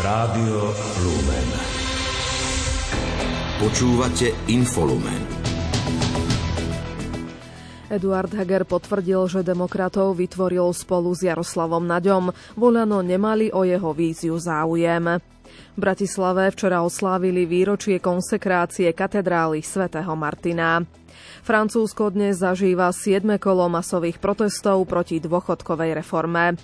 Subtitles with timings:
[0.00, 0.72] Rádio
[1.04, 1.48] Lumen.
[3.60, 5.20] Počúvate Infolumen.
[7.92, 12.32] Eduard Heger potvrdil, že demokratov vytvoril spolu s Jaroslavom Naďom.
[12.56, 15.20] Voľano nemali o jeho víziu záujem.
[15.74, 20.82] V Bratislave včera oslávili výročie konsekrácie katedrály svätého Martina.
[21.40, 23.24] Francúzsko dnes zažíva 7.
[23.40, 26.60] kolo masových protestov proti dôchodkovej reforme.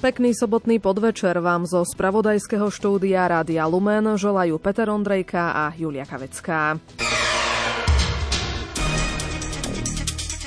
[0.00, 6.80] Pekný sobotný podvečer vám zo spravodajského štúdia Rádia Lumen želajú Peter Ondrejka a Julia Kavecká.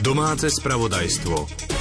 [0.02, 1.77] Domáce spravodajstvo.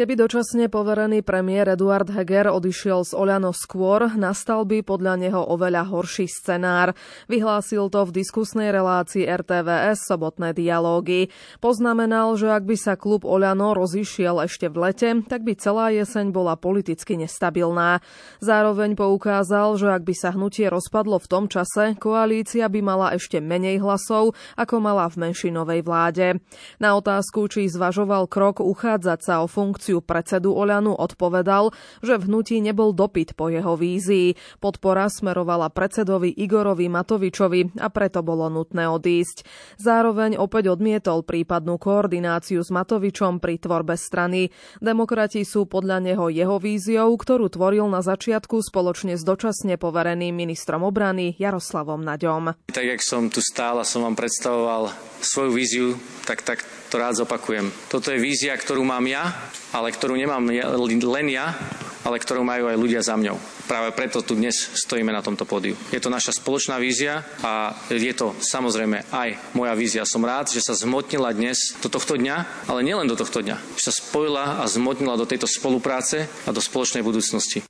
[0.00, 5.92] Keby dočasne poverený premiér Eduard Heger odišiel z Oľano skôr, nastal by podľa neho oveľa
[5.92, 6.96] horší scenár.
[7.28, 11.28] Vyhlásil to v diskusnej relácii RTVS sobotné dialógy.
[11.60, 16.32] Poznamenal, že ak by sa klub Oľano rozišiel ešte v lete, tak by celá jeseň
[16.32, 18.00] bola politicky nestabilná.
[18.40, 23.36] Zároveň poukázal, že ak by sa hnutie rozpadlo v tom čase, koalícia by mala ešte
[23.36, 26.40] menej hlasov, ako mala v menšinovej vláde.
[26.80, 32.26] Na otázku, či zvažoval krok uchádzať sa o funkciu funkciu predsedu Oľanu odpovedal, že v
[32.30, 34.38] hnutí nebol dopyt po jeho vízii.
[34.62, 39.42] Podpora smerovala predsedovi Igorovi Matovičovi a preto bolo nutné odísť.
[39.82, 44.54] Zároveň opäť odmietol prípadnú koordináciu s Matovičom pri tvorbe strany.
[44.78, 50.86] Demokrati sú podľa neho jeho víziou, ktorú tvoril na začiatku spoločne s dočasne povereným ministrom
[50.86, 52.54] obrany Jaroslavom Naďom.
[52.70, 55.88] Tak, jak som tu stál a som vám predstavoval svoju víziu,
[56.24, 57.70] tak, tak to rád zopakujem.
[57.86, 59.30] Toto je vízia, ktorú mám ja,
[59.70, 61.54] ale ktorú nemám len ja,
[62.02, 63.36] ale ktorú majú aj ľudia za mňou.
[63.70, 65.78] Práve preto tu dnes stojíme na tomto pódiu.
[65.94, 70.02] Je to naša spoločná vízia a je to samozrejme aj moja vízia.
[70.08, 73.78] Som rád, že sa zmotnila dnes do tohto dňa, ale nielen do tohto dňa.
[73.78, 77.69] Že sa spojila a zmotnila do tejto spolupráce a do spoločnej budúcnosti.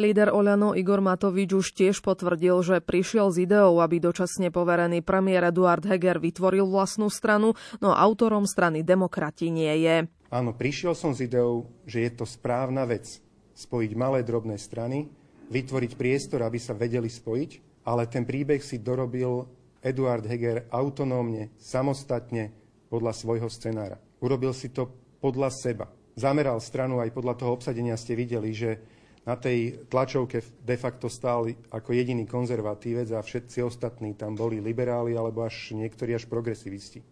[0.00, 5.52] Líder Oľano Igor Matovič už tiež potvrdil, že prišiel s ideou, aby dočasne poverený premiér
[5.52, 7.52] Eduard Heger vytvoril vlastnú stranu,
[7.84, 10.08] no autorom strany Demokrati nie je.
[10.32, 13.20] Áno, prišiel som s ideou, že je to správna vec
[13.52, 15.12] spojiť malé drobné strany,
[15.52, 19.44] vytvoriť priestor, aby sa vedeli spojiť, ale ten príbeh si dorobil
[19.84, 22.56] Eduard Heger autonómne, samostatne,
[22.90, 24.02] podľa svojho scenára.
[24.18, 24.90] Urobil si to
[25.22, 25.86] podľa seba.
[26.18, 28.82] Zameral stranu aj podľa toho obsadenia ste videli, že
[29.26, 35.16] na tej tlačovke de facto stál ako jediný konzervatívec a všetci ostatní tam boli liberáli
[35.16, 37.04] alebo až niektorí až progresivisti.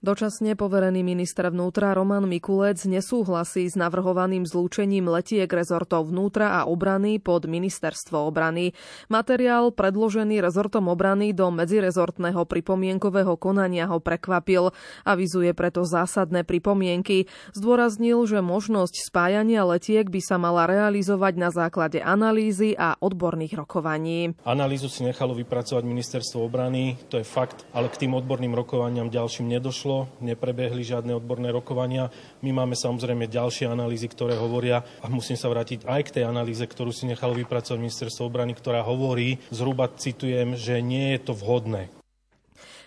[0.00, 7.20] Dočasne poverený minister vnútra Roman Mikulec nesúhlasí s navrhovaným zlúčením letiek rezortov vnútra a obrany
[7.20, 8.72] pod ministerstvo obrany.
[9.12, 14.72] Materiál predložený rezortom obrany do medzirezortného pripomienkového konania ho prekvapil.
[15.04, 17.28] Avizuje preto zásadné pripomienky.
[17.52, 24.32] Zdôraznil, že možnosť spájania letiek by sa mala realizovať na základe analýzy a odborných rokovaní.
[24.48, 29.60] Analýzu si nechalo vypracovať ministerstvo obrany, to je fakt, ale k tým odborným rokovaniam ďalším
[29.60, 32.10] nedošlo nedošlo, neprebehli žiadne odborné rokovania.
[32.46, 36.62] My máme samozrejme ďalšie analýzy, ktoré hovoria, a musím sa vrátiť aj k tej analýze,
[36.62, 41.99] ktorú si nechalo vypracovať ministerstvo obrany, ktorá hovorí, zhruba citujem, že nie je to vhodné.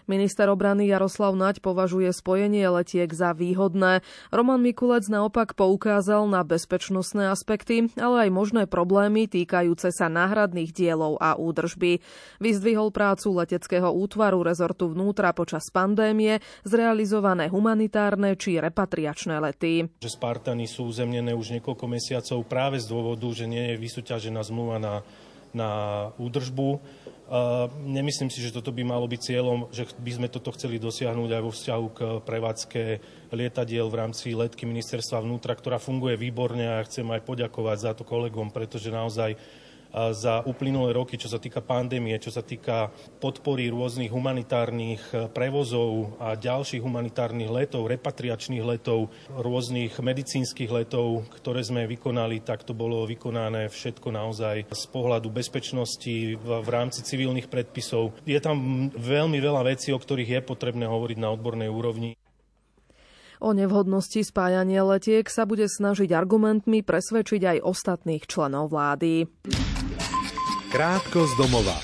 [0.03, 4.03] Minister obrany Jaroslav Naď považuje spojenie letiek za výhodné.
[4.35, 11.23] Roman Mikulec naopak poukázal na bezpečnostné aspekty, ale aj možné problémy týkajúce sa náhradných dielov
[11.23, 12.03] a údržby.
[12.43, 19.87] Vyzdvihol prácu leteckého útvaru rezortu vnútra počas pandémie, zrealizované humanitárne či repatriačné lety.
[20.03, 24.83] Že Spartany sú uzemnené už niekoľko mesiacov práve z dôvodu, že nie je vysúťažená zmluva
[24.83, 24.95] na,
[25.55, 25.69] na
[26.19, 26.83] údržbu
[27.81, 31.41] Nemyslím si, že toto by malo byť cieľom, že by sme toto chceli dosiahnuť aj
[31.41, 32.81] vo vzťahu k prevádzke
[33.33, 38.05] lietadiel v rámci letky ministerstva vnútra, ktorá funguje výborne a chcem aj poďakovať za to
[38.05, 39.33] kolegom, pretože naozaj
[39.93, 42.89] za uplynulé roky, čo sa týka pandémie, čo sa týka
[43.21, 51.62] podpory rôznych humanitárnych e, prevozov a ďalších humanitárnych letov, repatriačných letov, rôznych medicínskych letov, ktoré
[51.62, 58.18] sme vykonali, tak to bolo vykonané všetko naozaj z pohľadu bezpečnosti v rámci civilných predpisov.
[58.25, 62.18] Je tam veľmi veľa vecí, o ktorých je potrebné hovoriť na odbornej úrovni.
[63.44, 69.28] O nevhodnosti spájania letiek sa bude snažiť argumentmi presvedčiť aj ostatných členov vlády.
[70.72, 71.75] Krátko z domova.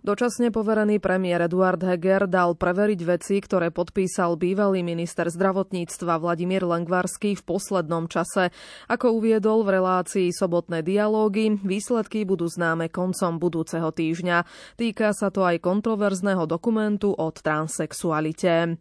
[0.00, 7.36] Dočasne poverený premiér Eduard Heger dal preveriť veci, ktoré podpísal bývalý minister zdravotníctva Vladimír Lengvarský
[7.36, 8.48] v poslednom čase.
[8.88, 14.48] Ako uviedol v relácii sobotné dialógy, výsledky budú známe koncom budúceho týždňa.
[14.80, 18.80] Týka sa to aj kontroverzného dokumentu od transexualite.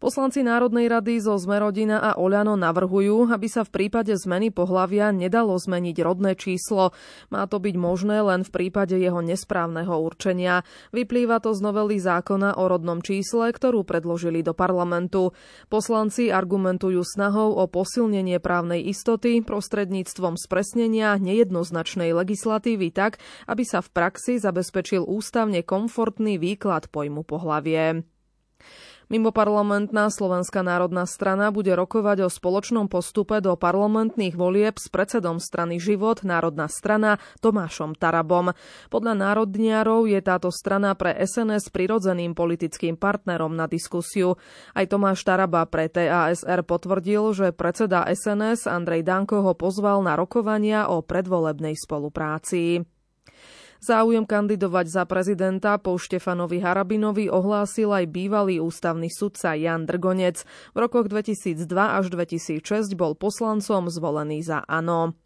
[0.00, 5.60] Poslanci Národnej rady zo Zmerodina a Oľano navrhujú, aby sa v prípade zmeny pohlavia nedalo
[5.60, 6.96] zmeniť rodné číslo.
[7.28, 10.64] Má to byť možné len v prípade jeho nesprávneho určenia.
[10.96, 15.36] Vyplýva to z novely zákona o rodnom čísle, ktorú predložili do parlamentu.
[15.68, 23.92] Poslanci argumentujú snahou o posilnenie právnej istoty prostredníctvom spresnenia nejednoznačnej legislatívy tak, aby sa v
[23.92, 28.00] praxi zabezpečil ústavne komfortný výklad pojmu pohlavie.
[29.10, 35.82] Mimoparlamentná Slovenská národná strana bude rokovať o spoločnom postupe do parlamentných volieb s predsedom strany
[35.82, 38.54] Život, Národná strana Tomášom Tarabom.
[38.86, 44.38] Podľa národniarov je táto strana pre SNS prirodzeným politickým partnerom na diskusiu.
[44.78, 50.86] Aj Tomáš Taraba pre TASR potvrdil, že predseda SNS Andrej Danko ho pozval na rokovania
[50.86, 52.86] o predvolebnej spolupráci.
[53.80, 60.44] Záujem kandidovať za prezidenta po Štefanovi Harabinovi ohlásil aj bývalý ústavný sudca Jan Drgonec.
[60.76, 65.16] V rokoch 2002 až 2006 bol poslancom zvolený za ANO.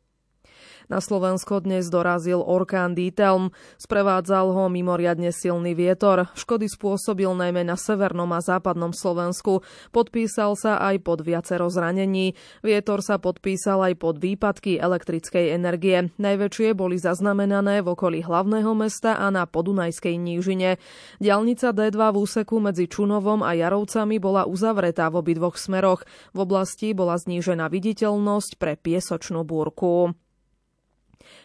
[0.85, 3.57] Na Slovensko dnes dorazil orkán Dítelm.
[3.81, 6.29] Sprevádzal ho mimoriadne silný vietor.
[6.37, 9.65] Škody spôsobil najmä na severnom a západnom Slovensku.
[9.97, 12.37] Podpísal sa aj pod viacero zranení.
[12.61, 16.13] Vietor sa podpísal aj pod výpadky elektrickej energie.
[16.21, 20.77] Najväčšie boli zaznamenané v okolí hlavného mesta a na Podunajskej nížine.
[21.17, 26.05] Dialnica D2 v úseku medzi Čunovom a Jarovcami bola uzavretá v obidvoch smeroch.
[26.37, 30.13] V oblasti bola znížená viditeľnosť pre piesočnú búrku.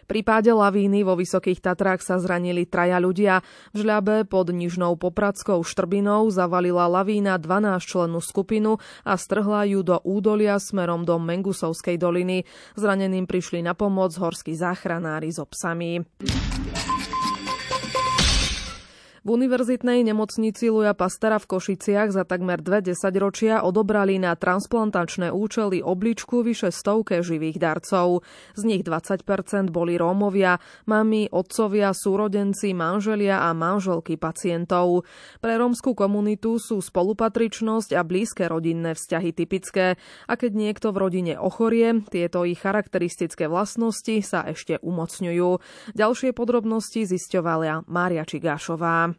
[0.10, 3.46] Pri páde lavíny vo Vysokých Tatrách sa zranili traja ľudia.
[3.78, 10.02] V žľabe pod Nižnou Popradskou Štrbinou zavalila lavína 12 člennú skupinu a strhla ju do
[10.02, 12.42] údolia smerom do Mengusovskej doliny.
[12.74, 16.02] Zraneným prišli na pomoc horskí záchranári so psami.
[19.30, 25.86] V univerzitnej nemocnici Luja Pastera v Košiciach za takmer dve desaťročia odobrali na transplantačné účely
[25.86, 28.26] obličku vyše stovke živých darcov.
[28.58, 30.58] Z nich 20% boli Rómovia,
[30.90, 35.06] mami, otcovia, súrodenci, manželia a manželky pacientov.
[35.38, 41.34] Pre rómskú komunitu sú spolupatričnosť a blízke rodinné vzťahy typické a keď niekto v rodine
[41.38, 45.50] ochorie, tieto ich charakteristické vlastnosti sa ešte umocňujú.
[45.94, 49.19] Ďalšie podrobnosti zisťovala Mária Čigášová.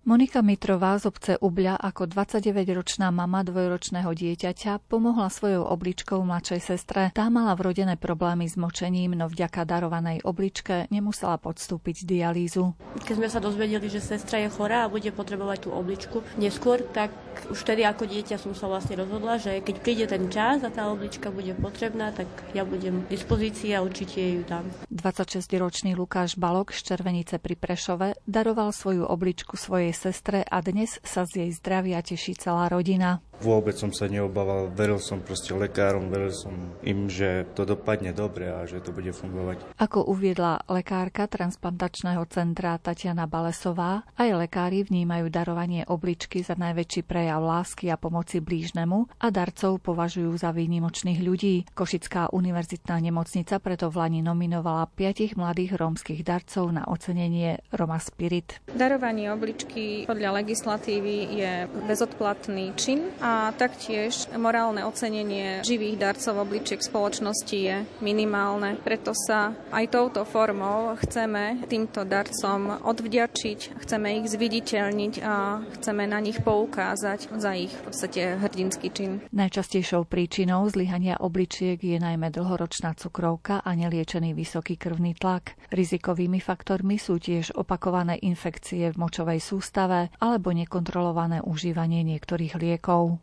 [0.00, 7.12] Monika Mitrová z obce Ubľa ako 29-ročná mama dvojročného dieťaťa pomohla svojou obličkou mladšej sestre.
[7.12, 12.72] Tá mala vrodené problémy s močením, no vďaka darovanej obličke nemusela podstúpiť dialýzu.
[12.96, 17.12] Keď sme sa dozvedeli, že sestra je chorá a bude potrebovať tú obličku neskôr, tak
[17.52, 20.88] už vtedy ako dieťa som sa vlastne rozhodla, že keď príde ten čas a tá
[20.88, 22.26] oblička bude potrebná, tak
[22.56, 24.64] ja budem v dispozícii a určite ju dám.
[24.88, 31.22] 26-ročný Lukáš Balok z Červenice pri Prešove daroval svoju obličku svojej sestre a dnes sa
[31.26, 33.22] z jej zdravia teší celá rodina.
[33.40, 36.52] Vôbec som sa neobával, veril som proste lekárom, veril som
[36.84, 39.64] im, že to dopadne dobre a že to bude fungovať.
[39.80, 47.40] Ako uviedla lekárka transplantačného centra Tatiana Balesová, aj lekári vnímajú darovanie obličky za najväčší prejav
[47.40, 51.64] lásky a pomoci blížnemu a darcov považujú za výnimočných ľudí.
[51.72, 58.60] Košická univerzitná nemocnica preto v Lani nominovala piatich mladých rómskych darcov na ocenenie Roma Spirit.
[58.68, 61.52] Darovanie obličky podľa legislatívy je
[61.88, 68.74] bezodplatný čin a a taktiež morálne ocenenie živých darcov obličiek spoločnosti je minimálne.
[68.82, 76.18] Preto sa aj touto formou chceme týmto darcom odvďačiť, chceme ich zviditeľniť a chceme na
[76.18, 79.22] nich poukázať za ich v podstate hrdinský čin.
[79.30, 85.54] Najčastejšou príčinou zlyhania obličiek je najmä dlhoročná cukrovka a neliečený vysoký krvný tlak.
[85.70, 93.19] Rizikovými faktormi sú tiež opakované infekcie v močovej sústave alebo nekontrolované užívanie niektorých liekov.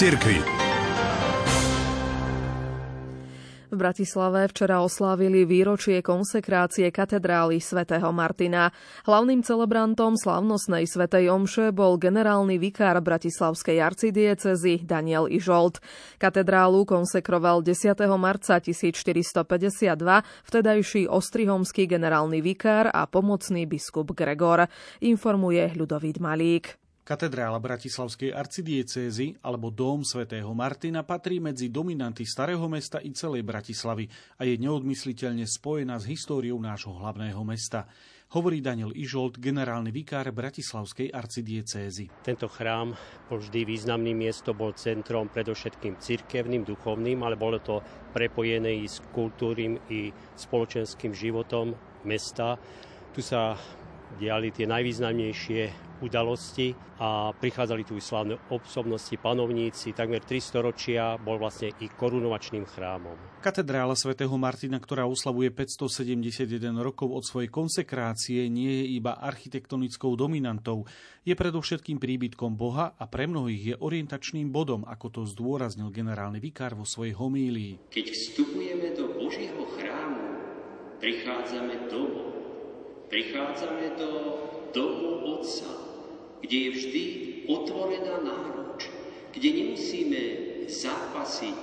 [0.00, 0.40] Cirkvi.
[3.68, 8.72] V Bratislave včera oslávili výročie konsekrácie katedrály svätého Martina.
[9.04, 15.84] Hlavným celebrantom slavnostnej svätej omše bol generálny vikár Bratislavskej arcidiecezy Daniel Ižolt.
[16.16, 17.92] Katedrálu konsekroval 10.
[18.16, 19.44] marca 1452
[20.48, 24.64] vtedajší ostrihomský generálny vikár a pomocný biskup Gregor,
[25.04, 26.79] informuje Ľudovít Malík.
[27.10, 34.06] Katedrála Bratislavskej arcidiecézy alebo Dóm svätého Martina patrí medzi dominanty Starého mesta i celej Bratislavy
[34.38, 37.90] a je neodmysliteľne spojená s históriou nášho hlavného mesta
[38.30, 42.06] hovorí Daniel Ižolt, generálny vikár Bratislavskej arcidiecézy.
[42.22, 42.94] Tento chrám
[43.26, 47.82] bol vždy významným miesto, bol centrom predovšetkým cirkevným, duchovným, ale bolo to
[48.14, 51.74] prepojené i s kultúrnym i spoločenským životom
[52.06, 52.54] mesta.
[53.10, 53.58] Tu sa
[54.14, 61.72] diali tie najvýznamnejšie udalosti a prichádzali tu slávne osobnosti, panovníci, takmer 300 ročia bol vlastne
[61.80, 63.40] i korunovačným chrámom.
[63.40, 70.84] Katedrála svätého Martina, ktorá oslavuje 571 rokov od svojej konsekrácie, nie je iba architektonickou dominantou,
[71.24, 76.76] je predovšetkým príbytkom Boha a pre mnohých je orientačným bodom, ako to zdôraznil generálny vikár
[76.76, 77.92] vo svojej homílii.
[77.92, 80.24] Keď vstupujeme do Božieho chrámu,
[81.00, 82.28] prichádzame domov.
[83.10, 84.10] Prichádzame do
[84.70, 85.89] domu Otca
[86.40, 87.04] kde je vždy
[87.48, 88.88] otvorená náruč,
[89.32, 90.22] kde nemusíme
[90.66, 91.60] zápasiť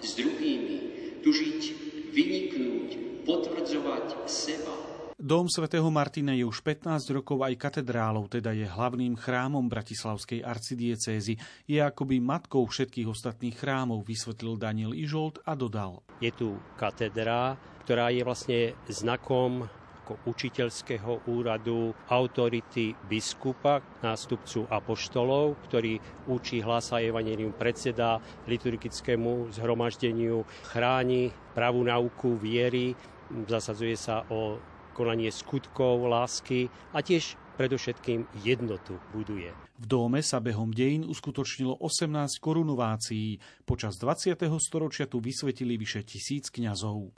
[0.00, 0.78] s druhými,
[1.20, 1.62] tužiť,
[2.10, 2.88] vyniknúť,
[3.28, 4.90] potvrdzovať seba.
[5.20, 11.36] Dom svätého Martina je už 15 rokov aj katedrálou, teda je hlavným chrámom Bratislavskej arcidiecézy.
[11.68, 16.00] Je akoby matkou všetkých ostatných chrámov, vysvetlil Daniel Ižolt a dodal.
[16.24, 19.68] Je tu katedrá, ktorá je vlastne znakom
[20.10, 28.18] ako učiteľského úradu, autority biskupa, nástupcu apoštolov, ktorý učí, hlása evanelium, predseda
[28.50, 32.98] liturgickému zhromaždeniu, chráni pravú nauku viery,
[33.46, 34.58] zasadzuje sa o
[34.98, 39.54] konanie skutkov, lásky a tiež predovšetkým jednotu buduje.
[39.78, 43.38] V dome sa behom dejín uskutočnilo 18 korunovácií.
[43.62, 44.34] Počas 20.
[44.58, 47.14] storočia tu vysvetili vyše tisíc kňazov.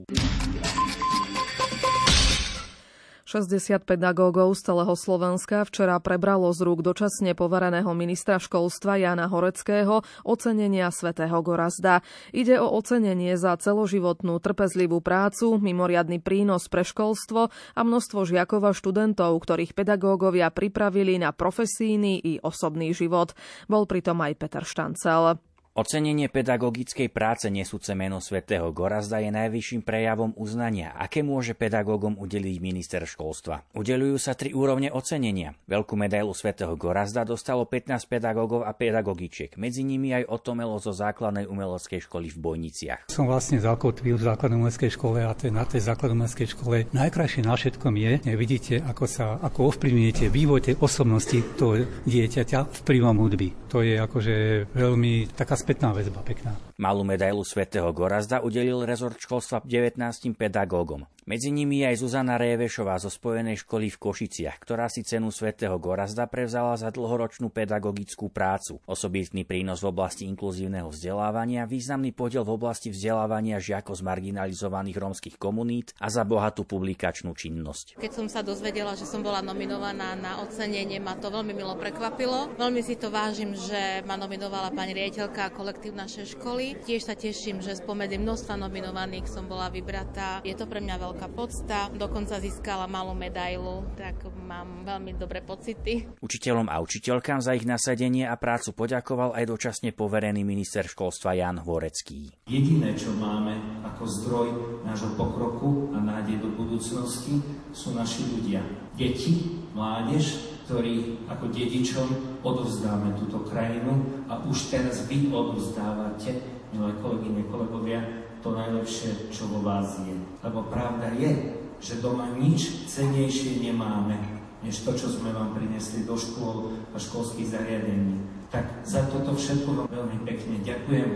[3.33, 10.05] 60 pedagógov z celého Slovenska včera prebralo z rúk dočasne povereného ministra školstva Jana Horeckého
[10.21, 12.05] ocenenia svätého Gorazda.
[12.29, 18.71] Ide o ocenenie za celoživotnú trpezlivú prácu, mimoriadny prínos pre školstvo a množstvo žiakov a
[18.77, 23.33] študentov, ktorých pedagógovia pripravili na profesíny i osobný život.
[23.65, 25.41] Bol pritom aj Peter Štancel.
[25.73, 32.61] Ocenenie pedagogickej práce nesúce meno svätého Gorazda je najvyšším prejavom uznania, aké môže pedagógom udeliť
[32.61, 33.65] minister školstva.
[33.73, 35.57] Udelujú sa tri úrovne ocenenia.
[35.65, 41.49] Veľkú medailu svätého Gorazda dostalo 15 pedagógov a pedagogičiek, medzi nimi aj Otomelo zo základnej
[41.49, 43.09] umeleckej školy v Bojniciach.
[43.09, 47.57] Som vlastne zakotvil v základnej umeleckej škole a na tej základnej umeleckej škole najkrajšie na
[47.57, 53.49] všetkom je, vidíte, ako sa ako ovplyvňujete vývoj tej osobnosti toho dieťaťa vplyvom hudby.
[53.73, 56.59] To je akože veľmi taká spätná väzba pekná.
[56.75, 61.07] Malú medailu svätého Gorazda udelil rezort školstva 19 pedagógom.
[61.23, 65.79] Medzi nimi je aj Zuzana Révešová zo Spojenej školy v Košiciach, ktorá si cenu svätého
[65.79, 72.59] Gorazda prevzala za dlhoročnú pedagogickú prácu, osobitný prínos v oblasti inkluzívneho vzdelávania, významný podiel v
[72.59, 78.03] oblasti vzdelávania žiakov z marginalizovaných rómskych komunít a za bohatú publikačnú činnosť.
[78.03, 82.51] Keď som sa dozvedela, že som bola nominovaná na ocenenie, ma to veľmi milo prekvapilo.
[82.59, 86.75] Veľmi si to vážim, že ma nominovala pani riaditeľka kolektív našej školy.
[86.83, 90.41] Tiež sa teším, že spomedzi množstva nominovaných som bola vybratá.
[90.41, 96.09] Je to pre mňa veľká podsta, dokonca získala malú medailu, tak mám veľmi dobré pocity.
[96.19, 101.61] Učiteľom a učiteľkám za ich nasadenie a prácu poďakoval aj dočasne poverený minister školstva Jan
[101.61, 102.49] Hvorecký.
[102.49, 104.47] Jediné, čo máme ako zdroj
[104.83, 107.39] nášho pokroku a nádej do budúcnosti,
[107.71, 108.61] sú naši ľudia.
[108.93, 112.07] Deti, mládež, ktorí ako dedičom
[112.43, 116.39] odovzdáme túto krajinu a už teraz vy odovzdávate,
[116.71, 118.01] milé kolegyne, kolegovia,
[118.43, 120.15] to najlepšie, čo vo vás je.
[120.43, 124.19] Lebo pravda je, že doma nič cenejšie nemáme,
[124.63, 128.19] než to, čo sme vám prinesli do škôl a školských zariadení.
[128.51, 131.09] Tak za toto všetko vám veľmi pekne ďakujem.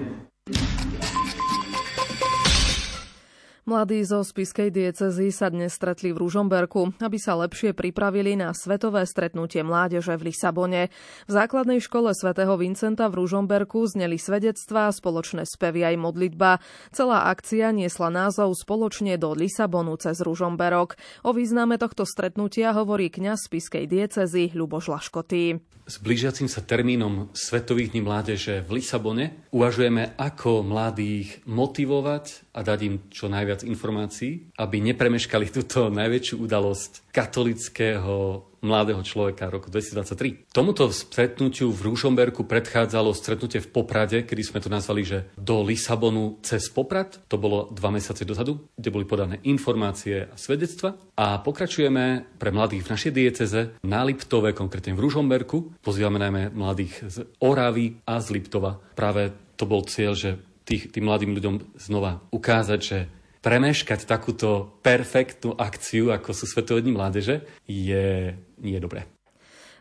[3.68, 9.04] Mladí zo spiskej diecezy sa dnes stretli v Ružomberku, aby sa lepšie pripravili na svetové
[9.04, 10.88] stretnutie mládeže v Lisabone.
[11.28, 16.64] V základnej škole svätého Vincenta v Ružomberku zneli svedectvá, spoločné spevy aj modlitba.
[16.96, 20.96] Celá akcia niesla názov Spoločne do Lisabonu cez Ružomberok.
[21.28, 25.60] O význame tohto stretnutia hovorí kňaz spiskej diecezy Ľuboš Laškotý.
[25.88, 32.80] S blížiacim sa termínom Svetových dní mládeže v Lisabone uvažujeme, ako mladých motivovať a dať
[32.82, 40.50] im čo najviac informácií, aby nepremeškali túto najväčšiu udalosť katolického mladého človeka roku 2023.
[40.50, 46.42] Tomuto stretnutiu v Rúšomberku predchádzalo stretnutie v Poprade, kedy sme to nazvali, že do Lisabonu
[46.42, 47.22] cez Poprad.
[47.30, 50.98] To bolo dva mesiace dozadu, kde boli podané informácie a svedectva.
[51.14, 55.78] A pokračujeme pre mladých v našej dieceze na Liptove, konkrétne v Rúšomberku.
[55.86, 58.82] Pozývame najmä mladých z Oravy a z Liptova.
[58.98, 60.38] Práve to bol cieľ, že
[60.68, 63.08] tých, tým mladým ľuďom znova ukázať, že
[63.40, 69.08] premeškať takúto perfektnú akciu, ako sú Svetové dni mládeže, je nie dobré.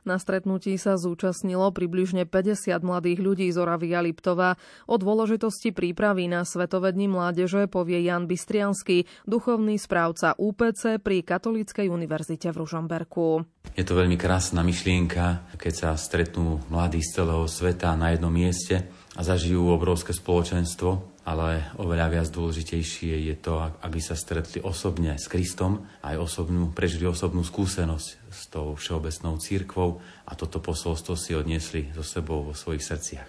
[0.06, 4.54] Na stretnutí sa zúčastnilo približne 50 mladých ľudí z Oravy a Liptova.
[4.86, 11.90] O dôležitosti prípravy na Svetové dni mládeže povie Jan Bystriansky, duchovný správca UPC pri Katolíckej
[11.90, 13.42] univerzite v Ružomberku.
[13.74, 18.86] Je to veľmi krásna myšlienka, keď sa stretnú mladí z celého sveta na jednom mieste
[19.16, 25.26] a zažijú obrovské spoločenstvo, ale oveľa viac dôležitejšie je to, aby sa stretli osobne s
[25.26, 31.90] Kristom, aj osobnú, prežili osobnú skúsenosť s tou všeobecnou církvou a toto posolstvo si odniesli
[31.96, 33.28] so sebou vo svojich srdciach.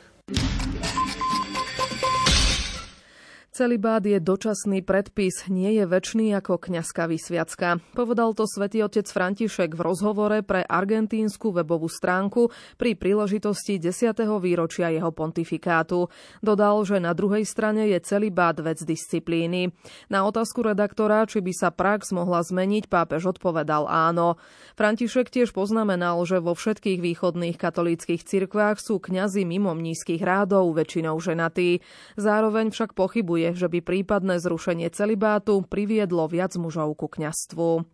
[3.58, 7.82] Celibát je dočasný predpis, nie je väčší ako kňazka vysviacka.
[7.98, 14.14] Povedal to svätý otec František v rozhovore pre argentínsku webovú stránku pri príležitosti 10.
[14.38, 16.06] výročia jeho pontifikátu.
[16.38, 19.74] Dodal, že na druhej strane je celibát vec disciplíny.
[20.14, 24.38] Na otázku redaktora, či by sa prax mohla zmeniť, pápež odpovedal áno.
[24.78, 31.18] František tiež poznamenal, že vo všetkých východných katolíckých cirkvách sú kňazi mimo nízkych rádov, väčšinou
[31.18, 31.82] ženatí.
[32.22, 37.86] Zároveň však pochybuje, že by prípadné zrušenie celibátu priviedlo viac mužov ku kňastvu.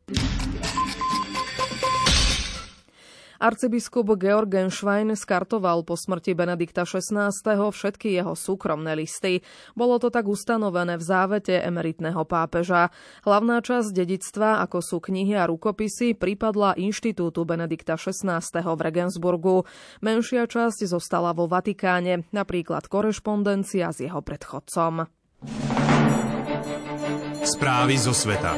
[3.43, 7.27] Arcibiskup Georgen Schwein skartoval po smrti Benedikta XVI.
[7.75, 9.43] všetky jeho súkromné listy.
[9.75, 12.88] Bolo to tak ustanovené v závete emeritného pápeža.
[13.27, 18.39] Hlavná časť dedictva, ako sú knihy a rukopisy, pripadla inštitútu Benedikta XVI.
[18.48, 19.67] v Regensburgu.
[20.00, 25.23] Menšia časť zostala vo Vatikáne, napríklad korešpondencia s jeho predchodcom.
[27.43, 28.55] Správy zo sveta.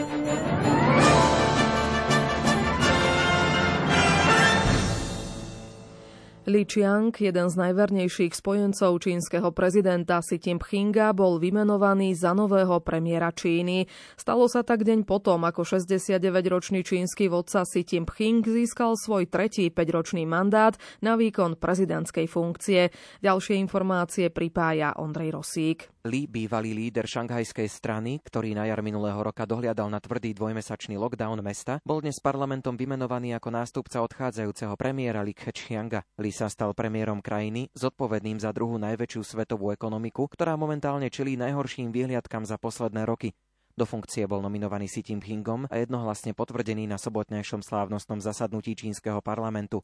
[6.45, 13.33] Li Qiang, jeden z najvernejších spojencov čínskeho prezidenta Xi Jinpinga, bol vymenovaný za nového premiéra
[13.33, 13.89] Číny.
[14.13, 20.29] Stalo sa tak deň potom, ako 69-ročný čínsky vodca Xi Jinping získal svoj tretí 5-ročný
[20.29, 22.93] mandát na výkon prezidentskej funkcie.
[23.25, 25.89] Ďalšie informácie pripája Ondrej Rosík.
[26.05, 31.41] Li, bývalý líder šanghajskej strany, ktorý na jar minulého roka dohliadal na tvrdý dvojmesačný lockdown
[31.41, 36.05] mesta, bol dnes parlamentom vymenovaný ako nástupca odchádzajúceho premiéra Li Keqianga.
[36.21, 41.95] Li sa stal premiérom krajiny, zodpovedným za druhú najväčšiu svetovú ekonomiku, ktorá momentálne čelí najhorším
[41.95, 43.31] výhliadkam za posledné roky.
[43.79, 49.79] Do funkcie bol nominovaný Xi Jinpingom a jednohlasne potvrdený na sobotnejšom slávnostnom zasadnutí čínskeho parlamentu.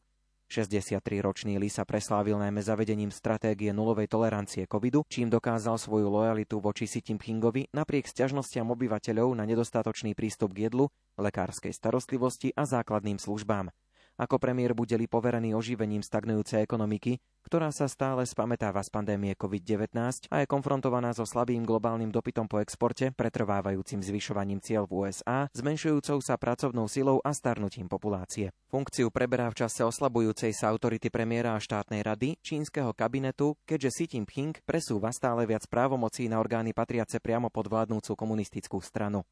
[0.52, 6.84] 63-ročný Li sa preslávil najmä zavedením stratégie nulovej tolerancie covidu, čím dokázal svoju lojalitu voči
[6.84, 13.72] Xi Jinpingovi napriek sťažnostiam obyvateľov na nedostatočný prístup k jedlu, lekárskej starostlivosti a základným službám.
[14.20, 20.30] Ako premiér bude li poverený oživením stagnujúcej ekonomiky, ktorá sa stále spametáva z pandémie COVID-19
[20.30, 26.22] a je konfrontovaná so slabým globálnym dopytom po exporte, pretrvávajúcim zvyšovaním cieľ v USA, zmenšujúcou
[26.22, 28.54] sa pracovnou silou a starnutím populácie.
[28.70, 34.04] Funkciu preberá v čase oslabujúcej sa autority premiéra a štátnej rady čínskeho kabinetu, keďže Xi
[34.16, 39.26] Jinping presúva stále viac právomocí na orgány patriace priamo pod vládnúcu komunistickú stranu.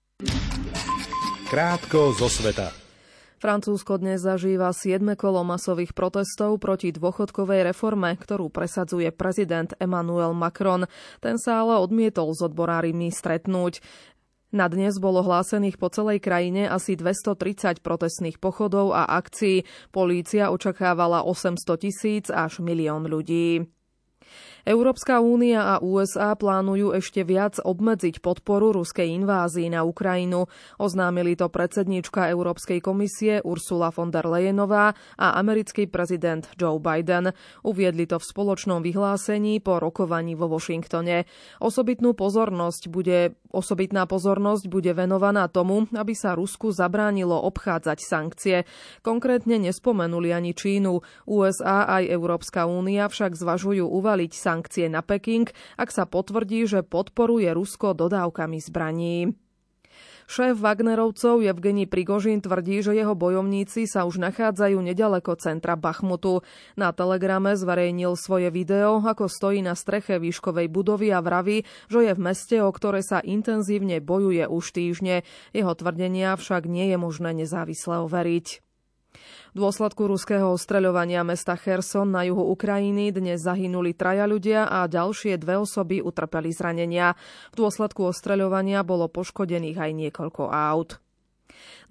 [1.49, 2.90] Krátko zo sveta.
[3.41, 5.01] Francúzsko dnes zažíva 7.
[5.17, 10.85] kolo masových protestov proti dôchodkovej reforme, ktorú presadzuje prezident Emmanuel Macron.
[11.25, 13.81] Ten sa ale odmietol s odborárimi stretnúť.
[14.53, 19.65] Na dnes bolo hlásených po celej krajine asi 230 protestných pochodov a akcií.
[19.89, 23.65] Polícia očakávala 800 tisíc až milión ľudí.
[24.69, 30.53] Európska únia a USA plánujú ešte viac obmedziť podporu ruskej invázii na Ukrajinu.
[30.77, 37.33] Oznámili to predsedníčka Európskej komisie Ursula von der Leyenová a americký prezident Joe Biden.
[37.65, 41.25] Uviedli to v spoločnom vyhlásení po rokovaní vo Washingtone.
[41.65, 48.57] Osobitnú pozornosť bude, osobitná pozornosť bude venovaná tomu, aby sa Rusku zabránilo obchádzať sankcie.
[49.01, 51.01] Konkrétne nespomenuli ani Čínu.
[51.25, 55.47] USA aj Európska únia však zvažujú uvaliť sankcie sankcie na Peking,
[55.79, 59.39] ak sa potvrdí, že podporuje Rusko dodávkami zbraní.
[60.31, 66.47] Šéf Wagnerovcov Evgení Prigožin tvrdí, že jeho bojovníci sa už nachádzajú nedaleko centra Bachmutu.
[66.79, 72.13] Na telegrame zverejnil svoje video, ako stojí na streche výškovej budovy a vraví, že je
[72.15, 75.27] v meste, o ktoré sa intenzívne bojuje už týždne.
[75.51, 78.70] Jeho tvrdenia však nie je možné nezávisle overiť.
[79.51, 85.35] V dôsledku ruského ostreľovania mesta Cherson na juhu Ukrajiny dnes zahynuli traja ľudia a ďalšie
[85.43, 87.19] dve osoby utrpeli zranenia.
[87.51, 91.03] V dôsledku ostreľovania bolo poškodených aj niekoľko aut.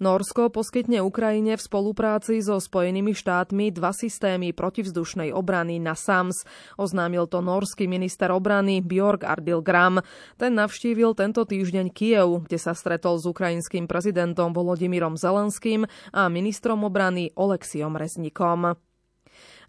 [0.00, 6.44] Norsko poskytne Ukrajine v spolupráci so Spojenými štátmi dva systémy protivzdušnej obrany na SAMS.
[6.80, 10.00] Oznámil to norský minister obrany Bjork Ardil Gram.
[10.40, 16.82] Ten navštívil tento týždeň Kiev, kde sa stretol s ukrajinským prezidentom Volodymyrom Zelenským a ministrom
[16.82, 18.89] obrany Oleksiom Reznikom.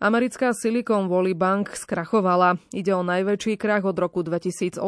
[0.02, 2.58] Americká Silicon Valley Bank skrachovala.
[2.74, 4.82] Ide o najväčší krach od roku 2008,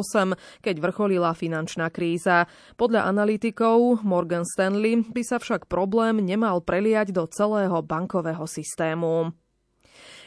[0.64, 2.50] keď vrcholila finančná kríza.
[2.80, 9.43] Podľa analytikov Morgan Stanley by sa však problém nemal preliať do celého bankového systému.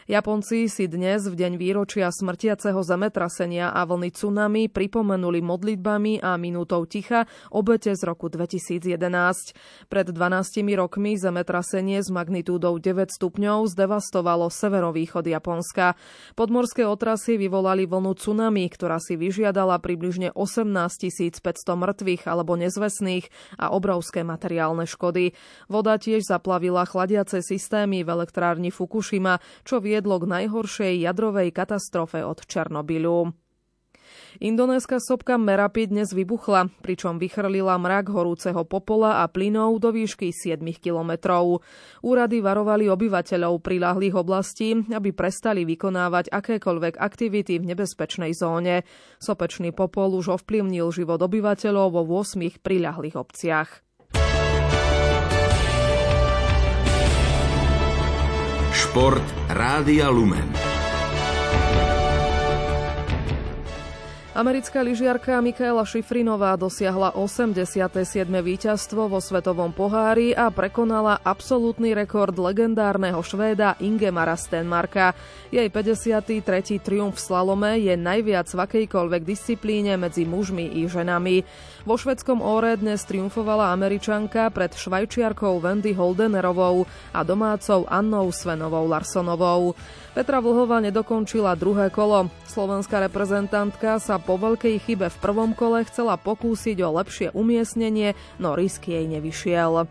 [0.06, 6.86] Japonci si dnes v deň výročia smrtiaceho zemetrasenia a vlny tsunami pripomenuli modlitbami a minútou
[6.86, 9.02] ticha obete z roku 2011.
[9.90, 15.98] Pred 12 rokmi zemetrasenie s magnitúdou 9 stupňov zdevastovalo severovýchod Japonska.
[16.38, 20.70] Podmorské otrasy vyvolali vlnu tsunami, ktorá si vyžiadala približne 18
[21.42, 25.34] 500 mŕtvych alebo nezvesných a obrovské materiálne škody.
[25.66, 32.20] Voda tiež zaplavila chladiace systémy v elektrárni Fukushima, čo vie viedlo k najhoršej jadrovej katastrofe
[32.20, 33.32] od Černobylu.
[34.44, 40.60] Indonéska sopka Merapi dnes vybuchla, pričom vychrlila mrak horúceho popola a plynov do výšky 7
[40.76, 41.64] kilometrov.
[42.04, 48.84] Úrady varovali obyvateľov prilahlých oblastí, aby prestali vykonávať akékoľvek aktivity v nebezpečnej zóne.
[49.16, 53.85] Sopečný popol už ovplyvnil život obyvateľov vo 8 prilahlých obciach.
[58.96, 59.20] Šport
[59.52, 60.65] Rádia Lumen.
[64.36, 67.88] Americká lyžiarka Mikaela Šifrinová dosiahla 87.
[68.28, 75.16] víťazstvo vo Svetovom pohári a prekonala absolútny rekord legendárneho Švéda Ingemara Stenmarka.
[75.48, 76.84] Jej 53.
[76.84, 81.40] triumf v slalome je najviac v akejkoľvek disciplíne medzi mužmi i ženami.
[81.88, 86.84] Vo švedskom óre dnes triumfovala Američanka pred švajčiarkou Wendy Holdenerovou
[87.16, 89.72] a domácou Annou Svenovou Larsonovou.
[90.12, 92.28] Petra Vlhová nedokončila druhé kolo.
[92.44, 98.58] Slovenská reprezentantka sa po veľkej chybe v prvom kole chcela pokúsiť o lepšie umiestnenie, no
[98.58, 99.86] risk jej nevyšiel.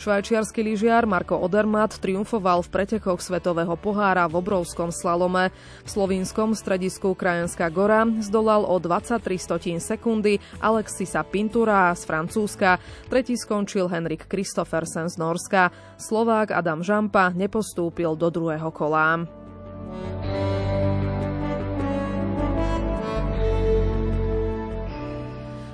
[0.00, 5.52] Švajčiarsky lyžiar Marko Odermatt triumfoval v pretekoch Svetového pohára v obrovskom slalome.
[5.84, 12.80] V slovínskom stredisku Krajenská gora zdolal o 23 stotín sekundy Alexisa Pintura z Francúzska.
[13.12, 15.68] Tretí skončil Henrik Kristoffersen z Norska.
[16.00, 19.28] Slovák Adam Žampa nepostúpil do druhého kola.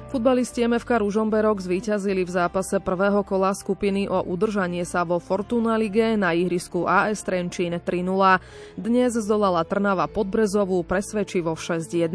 [0.06, 6.14] Futbalisti MFK Ružomberok zvíťazili v zápase prvého kola skupiny o udržanie sa vo Fortuna Lige
[6.14, 8.38] na ihrisku AS Trenčín 3-0.
[8.78, 12.14] Dnes zdolala Trnava Podbrezovú presvedčivo 6-1.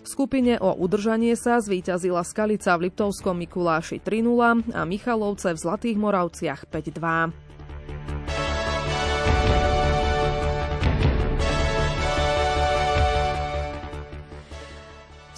[0.00, 5.98] V skupine o udržanie sa zvíťazila Skalica v Liptovskom Mikuláši 3-0 a Michalovce v Zlatých
[5.98, 8.23] Moravciach 5-2.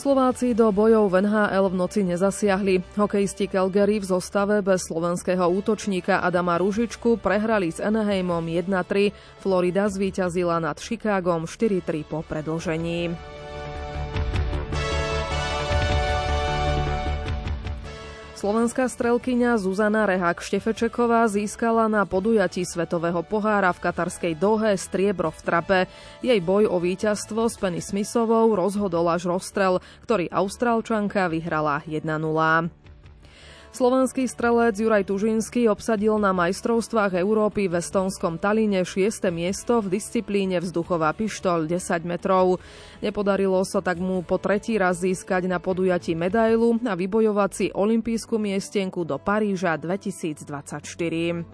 [0.07, 2.95] Slováci do bojov v NHL v noci nezasiahli.
[2.95, 9.11] Hokejisti Calgary v zostave bez slovenského útočníka Adama Ružičku prehrali s Anaheimom 1-3.
[9.43, 13.19] Florida zvíťazila nad Chicagom 4-3 po predlžení.
[18.37, 25.41] Slovenská strelkyňa Zuzana Rehák Štefečeková získala na podujatí Svetového pohára v katarskej Dohe striebro v
[25.41, 25.81] trape.
[26.21, 32.86] Jej boj o víťazstvo s Penny Smithovou rozhodol až rozstrel, ktorý Austrálčanka vyhrala 1-0.
[33.77, 39.29] Slovenský strelec Juraj Tužinský obsadil na majstrovstvách Európy v estonskom Taline 6.
[39.29, 42.57] miesto v disciplíne vzduchová pištoľ 10 metrov.
[43.05, 48.41] Nepodarilo sa tak mu po tretí raz získať na podujatí medailu a vybojovať si olimpijskú
[48.41, 51.45] miestenku do Paríža 2024.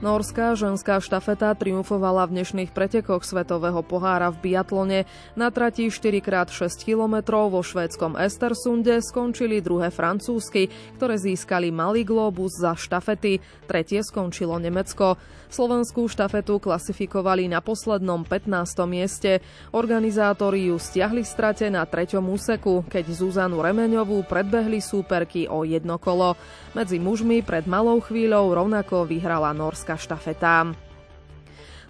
[0.00, 5.04] Norská ženská štafeta triumfovala v dnešných pretekoch Svetového pohára v biatlone.
[5.36, 7.20] Na trati 4x6 km
[7.52, 13.44] vo švédskom Estersunde skončili druhé francúzsky, ktoré získali malý globus za štafety.
[13.68, 15.20] Tretie skončilo Nemecko.
[15.52, 18.80] Slovenskú štafetu klasifikovali na poslednom 15.
[18.88, 19.44] mieste.
[19.76, 26.40] Organizátori ju stiahli strate na treťom úseku, keď Zuzanu Remeňovú predbehli súperky o jedno kolo.
[26.72, 30.74] Medzi mužmi pred malou chvíľou rovnako vyhrala norská štafeta.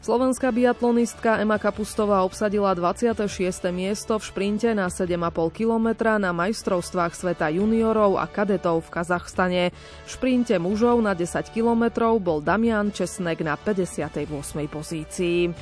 [0.00, 3.28] Slovenská biatlonistka Ema Kapustová obsadila 26.
[3.68, 9.64] miesto v šprinte na 7,5 kilometra na majstrovstvách sveta juniorov a kadetov v Kazachstane.
[9.76, 14.24] V šprinte mužov na 10 kilometrov bol Damian Česnek na 58.
[14.72, 15.52] pozícii.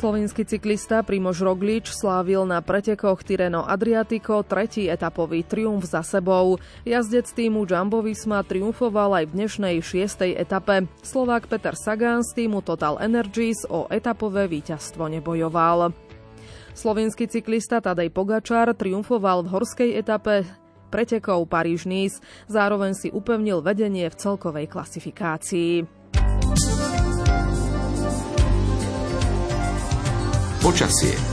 [0.00, 6.56] Slovenský cyklista Primož Roglič slávil na pretekoch Tireno Adriatico tretí etapový triumf za sebou.
[6.88, 10.88] Jazdec týmu Jumbo Visma triumfoval aj v dnešnej šiestej etape.
[11.04, 15.92] Slovák Peter Sagan z týmu Total Energies o etapové víťazstvo nebojoval.
[16.72, 20.48] Slovenský cyklista Tadej Pogačar triumfoval v horskej etape
[20.88, 25.99] pretekov Paríž-Nice, zároveň si upevnil vedenie v celkovej klasifikácii.
[30.60, 31.29] Počasie.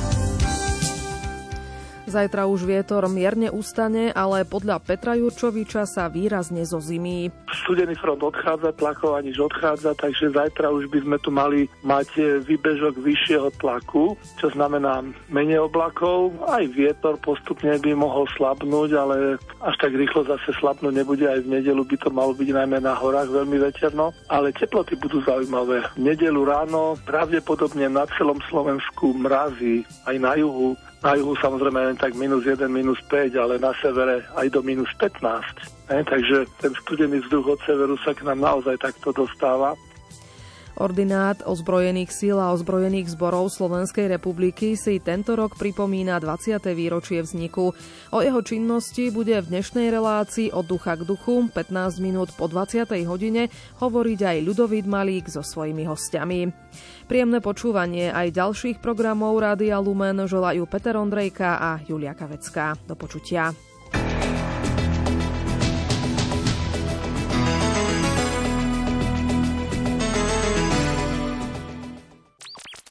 [2.07, 7.27] Zajtra už vietor mierne ustane, ale podľa Petra Jurčoviča sa výrazne zozimí.
[7.51, 12.23] Studený front odchádza, tlakov aniž odchádza, takže zajtra už by sme tu mali mať e,
[12.47, 16.31] výbežok vyššieho tlaku, čo znamená menej oblakov.
[16.47, 21.27] Aj vietor postupne by mohol slabnúť, ale až tak rýchlo zase slabnúť nebude.
[21.27, 25.19] Aj v nedelu by to malo byť najmä na horách veľmi veterno, ale teploty budú
[25.27, 25.83] zaujímavé.
[25.99, 31.97] V nedelu ráno pravdepodobne na celom Slovensku mrazí, aj na juhu na juhu samozrejme len
[31.97, 35.21] tak minus 1, minus 5, ale na severe aj do minus 15.
[35.93, 36.01] Ne?
[36.03, 39.77] Takže ten studený vzduch od severu sa k nám naozaj takto dostáva.
[40.77, 46.61] Ordinát ozbrojených síl a ozbrojených zborov Slovenskej republiky si tento rok pripomína 20.
[46.77, 47.73] výročie vzniku.
[48.13, 52.85] O jeho činnosti bude v dnešnej relácii od ducha k duchu 15 minút po 20.
[53.09, 53.49] hodine
[53.81, 56.53] hovoriť aj Ľudovít Malík so svojimi hostiami.
[57.09, 62.77] Príjemné počúvanie aj ďalších programov Rádia Lumen želajú Peter Ondrejka a Julia Kavecká.
[62.85, 63.66] Do počutia.